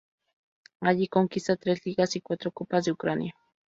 [0.79, 3.35] Allí conquista tres Ligas y cuatro Copas de Ucrania.